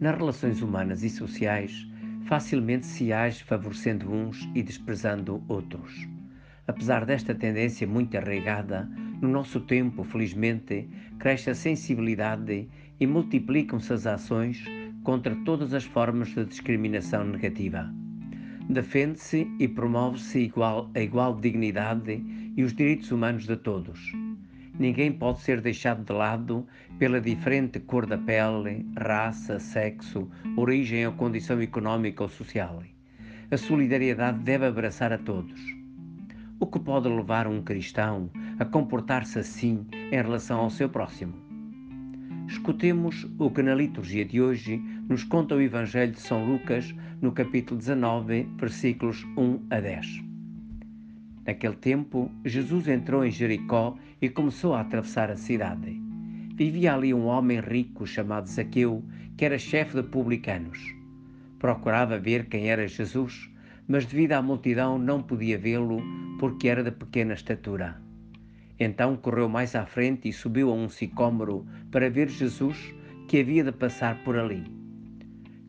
nas 0.00 0.16
relações 0.16 0.62
humanas 0.62 1.02
e 1.02 1.10
sociais, 1.10 1.86
facilmente 2.26 2.86
se 2.86 3.12
age 3.12 3.44
favorecendo 3.44 4.10
uns 4.10 4.48
e 4.54 4.62
desprezando 4.62 5.42
outros. 5.46 6.08
Apesar 6.66 7.04
desta 7.04 7.34
tendência 7.34 7.86
muito 7.86 8.16
arraigada, 8.16 8.88
no 9.20 9.28
nosso 9.28 9.60
tempo, 9.60 10.02
felizmente, 10.02 10.88
cresce 11.18 11.50
a 11.50 11.54
sensibilidade 11.54 12.68
e 12.98 13.06
multiplicam-se 13.06 13.92
as 13.92 14.06
ações 14.06 14.64
contra 15.02 15.34
todas 15.44 15.74
as 15.74 15.84
formas 15.84 16.28
de 16.28 16.44
discriminação 16.44 17.24
negativa. 17.24 17.92
Defende-se 18.68 19.50
e 19.58 19.66
promove-se 19.66 20.38
igual, 20.38 20.90
a 20.94 21.00
igual 21.00 21.38
dignidade 21.38 22.24
e 22.56 22.62
os 22.62 22.72
direitos 22.72 23.10
humanos 23.10 23.46
de 23.46 23.56
todos. 23.56 24.12
Ninguém 24.80 25.12
pode 25.12 25.42
ser 25.42 25.60
deixado 25.60 26.02
de 26.02 26.10
lado 26.10 26.66
pela 26.98 27.20
diferente 27.20 27.78
cor 27.80 28.06
da 28.06 28.16
pele, 28.16 28.86
raça, 28.98 29.58
sexo, 29.58 30.26
origem 30.56 31.06
ou 31.06 31.12
condição 31.12 31.60
económica 31.60 32.22
ou 32.22 32.30
social. 32.30 32.82
A 33.50 33.56
solidariedade 33.58 34.38
deve 34.38 34.64
abraçar 34.64 35.12
a 35.12 35.18
todos. 35.18 35.60
O 36.58 36.66
que 36.66 36.80
pode 36.80 37.10
levar 37.10 37.46
um 37.46 37.60
cristão 37.60 38.30
a 38.58 38.64
comportar-se 38.64 39.38
assim 39.38 39.86
em 39.92 40.16
relação 40.16 40.60
ao 40.60 40.70
seu 40.70 40.88
próximo? 40.88 41.34
Escutemos 42.48 43.28
o 43.38 43.50
que 43.50 43.62
na 43.62 43.74
liturgia 43.74 44.24
de 44.24 44.40
hoje 44.40 44.78
nos 45.06 45.24
conta 45.24 45.54
o 45.54 45.60
Evangelho 45.60 46.12
de 46.12 46.20
São 46.20 46.42
Lucas, 46.42 46.94
no 47.20 47.32
capítulo 47.32 47.76
19, 47.76 48.48
versículos 48.56 49.24
1 49.36 49.60
a 49.68 49.78
10. 49.78 50.29
Naquele 51.50 51.74
tempo, 51.74 52.30
Jesus 52.44 52.86
entrou 52.86 53.24
em 53.24 53.30
Jericó 53.32 53.96
e 54.22 54.28
começou 54.28 54.72
a 54.72 54.82
atravessar 54.82 55.32
a 55.32 55.36
cidade. 55.36 56.00
Vivia 56.54 56.94
ali 56.94 57.12
um 57.12 57.26
homem 57.26 57.58
rico 57.58 58.06
chamado 58.06 58.48
Zaqueu, 58.48 59.02
que 59.36 59.44
era 59.44 59.58
chefe 59.58 60.00
de 60.00 60.04
publicanos. 60.04 60.78
Procurava 61.58 62.20
ver 62.20 62.46
quem 62.46 62.70
era 62.70 62.86
Jesus, 62.86 63.50
mas 63.88 64.06
devido 64.06 64.34
à 64.34 64.40
multidão 64.40 64.96
não 64.96 65.24
podia 65.24 65.58
vê-lo 65.58 66.00
porque 66.38 66.68
era 66.68 66.84
de 66.84 66.92
pequena 66.92 67.34
estatura. 67.34 68.00
Então 68.78 69.16
correu 69.16 69.48
mais 69.48 69.74
à 69.74 69.84
frente 69.84 70.28
e 70.28 70.32
subiu 70.32 70.70
a 70.70 70.74
um 70.74 70.88
sicômoro 70.88 71.66
para 71.90 72.08
ver 72.08 72.28
Jesus, 72.28 72.94
que 73.26 73.40
havia 73.40 73.64
de 73.64 73.72
passar 73.72 74.22
por 74.22 74.38
ali. 74.38 74.62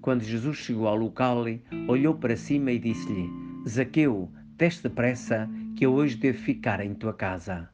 Quando 0.00 0.24
Jesus 0.24 0.56
chegou 0.56 0.88
ao 0.88 0.96
local, 0.96 1.44
olhou 1.86 2.16
para 2.16 2.36
cima 2.36 2.72
e 2.72 2.80
disse-lhe: 2.80 3.30
Zaqueu, 3.68 4.28
desce 4.58 4.82
depressa, 4.82 5.48
que 5.78 5.86
eu 5.86 5.94
hoje 5.94 6.16
devo 6.16 6.38
ficar 6.38 6.80
em 6.80 6.92
tua 6.92 7.14
casa. 7.14 7.70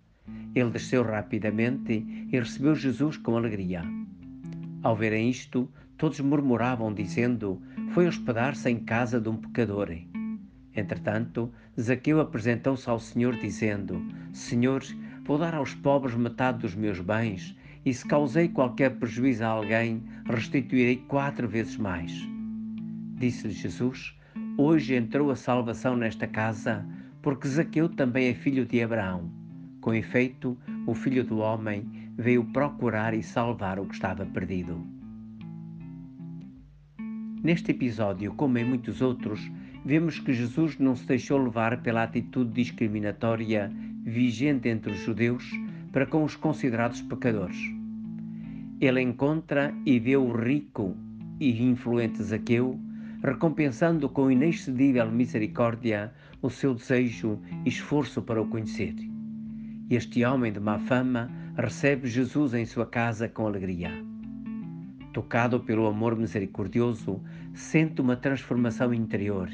Ele 0.55 0.69
desceu 0.69 1.03
rapidamente 1.03 2.07
e 2.31 2.39
recebeu 2.39 2.75
Jesus 2.75 3.17
com 3.17 3.35
alegria. 3.35 3.83
Ao 4.83 4.95
verem 4.95 5.31
isto, 5.31 5.73
todos 5.97 6.21
murmuravam, 6.21 6.93
dizendo: 6.93 7.63
Foi 7.95 8.07
hospedar-se 8.07 8.69
em 8.69 8.79
casa 8.79 9.19
de 9.19 9.31
um 9.31 9.39
pecador. 9.39 9.89
Entretanto, 10.77 11.51
Zaqueu 11.81 12.21
apresentou-se 12.21 12.91
ao 12.91 13.01
Senhor, 13.01 13.37
dizendo: 13.37 14.07
Senhor, 14.35 14.83
vou 15.25 15.39
dar 15.39 15.55
aos 15.55 15.75
pobres 15.75 16.15
metade 16.15 16.59
dos 16.59 16.75
meus 16.75 17.01
bens, 17.01 17.57
e 17.87 17.95
se 17.95 18.07
causei 18.07 18.49
qualquer 18.49 18.99
prejuízo 18.99 19.45
a 19.45 19.49
alguém, 19.49 20.03
restituirei 20.27 20.97
quatro 21.09 21.49
vezes 21.49 21.79
mais. 21.79 22.13
Disse-lhe 23.17 23.55
Jesus: 23.55 24.15
Hoje 24.59 24.95
entrou 24.95 25.31
a 25.31 25.37
salvação 25.37 25.97
nesta 25.97 26.27
casa, 26.27 26.87
porque 27.25 27.49
Zaqueu 27.49 27.89
também 27.89 28.29
é 28.29 28.35
filho 28.35 28.67
de 28.67 28.83
Abraão. 28.83 29.31
Com 29.81 29.95
efeito, 29.95 30.59
o 30.87 30.95
filho 30.95 31.25
do 31.25 31.39
homem 31.39 32.11
veio 32.19 32.45
procurar 32.45 33.15
e 33.15 33.23
salvar 33.23 33.81
o 33.81 33.87
que 33.87 33.95
estava 33.95 34.27
perdido. 34.27 34.79
Neste 37.43 37.71
episódio, 37.71 38.35
como 38.35 38.59
em 38.59 38.65
muitos 38.65 39.01
outros, 39.01 39.41
vemos 39.87 40.19
que 40.19 40.35
Jesus 40.35 40.79
não 40.79 40.95
se 40.95 41.07
deixou 41.07 41.43
levar 41.43 41.81
pela 41.81 42.03
atitude 42.03 42.53
discriminatória 42.53 43.73
vigente 44.03 44.69
entre 44.69 44.93
os 44.93 44.99
judeus 44.99 45.51
para 45.93 46.05
com 46.05 46.25
os 46.25 46.37
considerados 46.37 47.01
pecadores. 47.01 47.59
Ele 48.79 49.01
encontra 49.01 49.75
e 49.87 49.99
vê 49.99 50.15
o 50.15 50.31
rico 50.31 50.95
e 51.41 51.63
influente 51.63 52.23
Zaqueu 52.23 52.79
recompensando 53.25 54.07
com 54.11 54.31
inexcedível 54.31 55.11
misericórdia 55.11 56.13
o 56.45 56.51
seu 56.51 56.75
desejo 56.75 57.41
e 57.65 57.71
esforço 57.71 58.21
para 58.21 58.43
o 58.43 58.47
conhecer. 58.47 58.95
Este 59.89 60.23
homem 60.27 60.53
de 60.53 60.61
má 60.61 60.79
fama 60.79 61.31
recebe 61.57 62.07
Jesus 62.07 62.53
em 62.53 62.67
sua 62.67 62.85
casa 62.85 63.27
com 63.27 63.47
alegria. 63.47 63.91
Tocado 65.15 65.59
pelo 65.61 65.87
amor 65.87 66.15
misericordioso, 66.15 67.19
sente 67.55 68.03
uma 68.03 68.15
transformação 68.15 68.93
interior, 68.93 69.49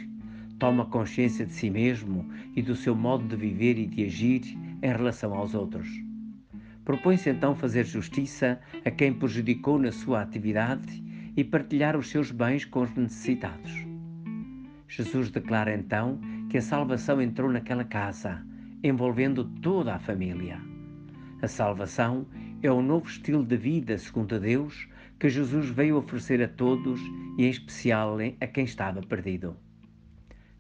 toma 0.59 0.85
consciência 0.85 1.47
de 1.47 1.53
si 1.53 1.71
mesmo 1.71 2.29
e 2.57 2.61
do 2.61 2.75
seu 2.75 2.97
modo 2.97 3.25
de 3.25 3.37
viver 3.37 3.79
e 3.79 3.87
de 3.87 4.07
agir 4.07 4.43
em 4.83 4.89
relação 4.89 5.33
aos 5.33 5.55
outros. 5.55 5.89
Propõe-se 6.85 7.31
então 7.31 7.55
fazer 7.55 7.87
justiça 7.87 8.59
a 8.85 8.91
quem 8.91 9.13
prejudicou 9.13 9.79
na 9.79 9.93
sua 9.93 10.23
atividade 10.23 11.05
e 11.37 11.45
partilhar 11.45 11.97
os 11.97 12.09
seus 12.09 12.33
bens 12.33 12.65
com 12.65 12.81
os 12.81 12.93
necessitados. 12.97 13.71
Jesus 14.89 15.31
declara 15.31 15.73
então 15.73 16.19
que 16.51 16.59
a 16.59 16.63
salvação 16.63 17.23
entrou 17.23 17.49
naquela 17.49 17.85
casa, 17.85 18.45
envolvendo 18.83 19.45
toda 19.63 19.95
a 19.95 20.01
família. 20.01 20.61
A 21.41 21.47
salvação 21.47 22.27
é 22.61 22.69
o 22.69 22.83
novo 22.83 23.07
estilo 23.07 23.45
de 23.45 23.57
vida, 23.57 23.97
segundo 23.97 24.39
Deus, 24.41 24.89
que 25.21 25.29
Jesus 25.29 25.71
veio 25.71 25.97
oferecer 25.97 26.43
a 26.43 26.49
todos 26.49 27.01
e, 27.39 27.45
em 27.45 27.51
especial, 27.51 28.19
a 28.41 28.47
quem 28.49 28.65
estava 28.65 29.01
perdido. 29.01 29.57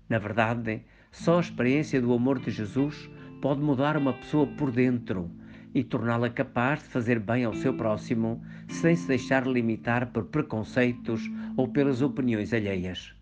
Na 0.09 0.19
verdade, 0.19 0.83
só 1.11 1.39
a 1.39 1.41
experiência 1.41 2.01
do 2.01 2.13
amor 2.13 2.39
de 2.39 2.53
Jesus 2.53 3.11
pode 3.43 3.61
mudar 3.61 3.97
uma 3.97 4.13
pessoa 4.13 4.47
por 4.47 4.71
dentro 4.71 5.29
e 5.75 5.83
torná-la 5.83 6.31
capaz 6.31 6.85
de 6.85 6.89
fazer 6.89 7.19
bem 7.19 7.45
ao 7.45 7.55
seu 7.55 7.75
próximo 7.75 8.41
sem 8.69 8.95
se 8.95 9.09
deixar 9.09 9.45
limitar 9.45 10.13
por 10.13 10.27
preconceitos 10.27 11.29
ou 11.57 11.67
pelas 11.67 12.01
opiniões 12.01 12.53
alheias. 12.53 13.20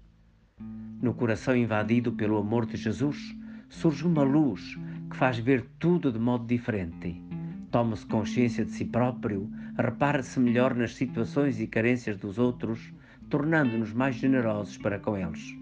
No 1.01 1.15
coração 1.15 1.55
invadido 1.55 2.13
pelo 2.13 2.37
amor 2.39 2.67
de 2.67 2.77
Jesus, 2.77 3.37
surge 3.69 4.05
uma 4.05 4.25
luz 4.25 4.77
que 5.09 5.17
faz 5.17 5.39
ver 5.39 5.65
tudo 5.79 6.11
de 6.11 6.19
modo 6.19 6.45
diferente. 6.45 7.23
Toma-se 7.71 8.05
consciência 8.05 8.65
de 8.65 8.73
si 8.73 8.85
próprio, 8.85 9.49
repara-se 9.77 10.41
melhor 10.41 10.75
nas 10.75 10.97
situações 10.97 11.61
e 11.61 11.69
carências 11.69 12.17
dos 12.17 12.37
outros, 12.37 12.93
tornando-nos 13.31 13.93
mais 13.93 14.17
generosos 14.17 14.77
para 14.77 14.99
com 14.99 15.17
eles. 15.17 15.57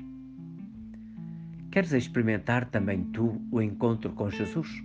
Queres 1.71 1.93
experimentar 1.93 2.71
também 2.71 3.05
tu 3.05 3.39
o 3.51 3.61
encontro 3.61 4.13
com 4.13 4.31
Jesus? 4.31 4.83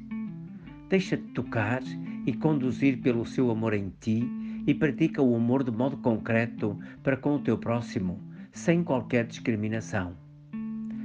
Deixa-te 0.89 1.23
tocar 1.29 1.81
e 2.25 2.33
conduzir 2.33 2.99
pelo 2.99 3.25
seu 3.25 3.49
amor 3.49 3.73
em 3.73 3.89
ti 4.01 4.27
e 4.67 4.73
pratica 4.73 5.21
o 5.21 5.33
amor 5.33 5.63
de 5.63 5.71
modo 5.71 5.95
concreto 5.95 6.77
para 7.01 7.15
com 7.15 7.35
o 7.35 7.39
teu 7.39 7.57
próximo, 7.57 8.19
sem 8.51 8.83
qualquer 8.83 9.25
discriminação. 9.25 10.13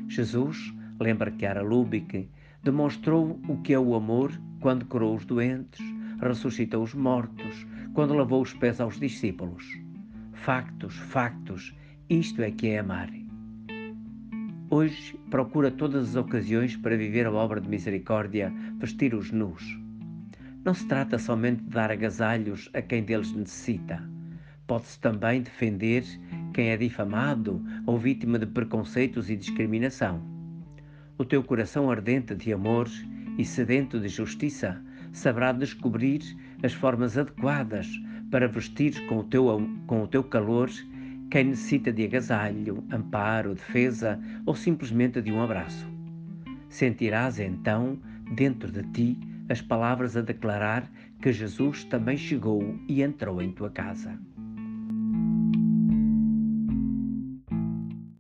Jesus, 0.09 0.72
lembra 1.00 1.31
que 1.31 1.44
Ara 1.44 1.62
Lubick, 1.62 2.28
demonstrou 2.62 3.41
o 3.49 3.59
que 3.59 3.72
é 3.72 3.78
o 3.78 3.94
amor 3.94 4.33
quando 4.61 4.87
curou 4.87 5.15
os 5.15 5.25
doentes, 5.25 5.81
ressuscitou 6.21 6.83
os 6.83 6.94
mortos, 6.94 7.67
quando 7.94 8.15
lavou 8.15 8.43
os 8.43 8.53
pés 8.53 8.81
aos 8.81 8.99
discípulos. 8.99 9.65
Factos, 10.33 10.97
factos, 10.97 11.75
isto 12.09 12.43
é 12.43 12.50
que 12.50 12.69
é 12.69 12.78
amar. 12.78 13.11
Hoje 14.69 15.16
procura 15.31 15.71
todas 15.71 16.11
as 16.11 16.16
ocasiões 16.16 16.77
para 16.77 16.97
viver 16.97 17.27
a 17.27 17.33
obra 17.33 17.61
de 17.61 17.69
misericórdia, 17.69 18.53
vestir 18.78 19.15
os 19.15 19.31
nus. 19.31 19.78
Não 20.65 20.75
se 20.75 20.87
trata 20.89 21.19
somente 21.19 21.62
de 21.62 21.71
dar 21.71 21.93
agasalhos 21.93 22.69
a 22.75 22.83
quem 22.83 23.04
deles 23.04 23.33
necessita. 23.33 24.03
Pode-se 24.66 24.98
também 24.98 25.42
defender 25.42 26.03
quem 26.57 26.71
é 26.71 26.77
difamado 26.79 27.63
ou 27.85 27.99
vítima 27.99 28.39
de 28.39 28.47
preconceitos 28.47 29.29
e 29.29 29.37
discriminação. 29.37 30.23
O 31.19 31.25
teu 31.25 31.45
coração 31.45 31.91
ardente 31.91 32.35
de 32.35 32.51
amor 32.51 32.89
e 33.37 33.45
sedento 33.45 34.01
de 34.01 34.09
justiça 34.09 34.83
saberá 35.13 35.53
descobrir 35.53 36.23
as 36.63 36.73
formas 36.73 37.19
adequadas 37.19 37.87
para 38.31 38.49
vestir 38.49 39.07
com 39.07 39.19
o 39.19 39.25
teu, 39.25 39.69
com 39.87 40.03
o 40.03 40.09
teu 40.09 40.25
calor 40.25 40.71
quem 41.31 41.45
necessita 41.45 41.93
de 41.93 42.07
agasalho, 42.07 42.83
amparo, 42.91 43.55
defesa 43.55 44.19
ou 44.47 44.55
simplesmente 44.55 45.21
de 45.21 45.31
um 45.31 45.43
abraço. 45.43 45.87
Sentirás 46.71 47.39
então, 47.39 47.99
dentro 48.35 48.73
de 48.73 48.83
ti, 48.93 49.19
as 49.51 49.61
palavras 49.61 50.17
a 50.17 50.23
declarar 50.23 50.91
que 51.21 51.35
Jesus 51.35 51.85
também 51.85 52.17
chegou 52.17 52.81
e 52.89 53.03
entrou 53.03 53.43
em 53.43 53.53
tua 53.53 53.69
casa. 53.69 54.19